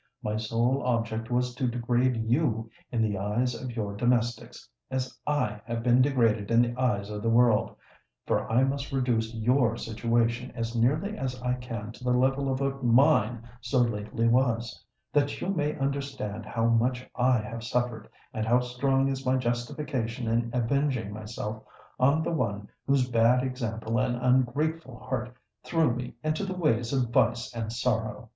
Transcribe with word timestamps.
My 0.23 0.35
sole 0.35 0.81
object 0.83 1.29
was 1.29 1.53
to 1.53 1.67
degrade 1.67 2.17
you 2.17 2.71
in 2.91 3.03
the 3.03 3.19
eyes 3.19 3.53
of 3.53 3.75
your 3.75 3.95
domestics, 3.95 4.67
as 4.89 5.15
I 5.27 5.61
have 5.67 5.83
been 5.83 6.01
degraded 6.01 6.49
in 6.49 6.59
the 6.63 6.75
eyes 6.75 7.11
of 7.11 7.21
the 7.21 7.29
world; 7.29 7.75
for 8.25 8.51
I 8.51 8.63
must 8.63 8.91
reduce 8.91 9.31
your 9.35 9.77
situation 9.77 10.51
as 10.55 10.75
nearly 10.75 11.15
as 11.15 11.39
I 11.43 11.53
can 11.53 11.91
to 11.91 12.03
the 12.03 12.13
level 12.17 12.51
of 12.51 12.59
what 12.61 12.83
mine 12.83 13.43
so 13.61 13.77
lately 13.77 14.27
was—that 14.27 15.39
you 15.39 15.49
may 15.49 15.77
understand 15.77 16.47
how 16.47 16.65
much 16.65 17.07
I 17.15 17.37
have 17.37 17.63
suffered, 17.63 18.09
and 18.33 18.43
how 18.43 18.59
strong 18.59 19.07
is 19.07 19.23
my 19.23 19.35
justification 19.37 20.27
in 20.27 20.49
avenging 20.51 21.13
myself 21.13 21.61
on 21.99 22.23
the 22.23 22.31
one 22.33 22.67
whose 22.87 23.07
bad 23.07 23.43
example 23.43 23.99
and 23.99 24.15
ungrateful 24.15 24.97
heart 24.97 25.35
threw 25.63 25.93
me 25.93 26.15
into 26.23 26.43
the 26.43 26.55
ways 26.57 26.91
of 26.91 27.11
vice 27.11 27.53
and 27.53 27.71
sorrow." 27.71 28.29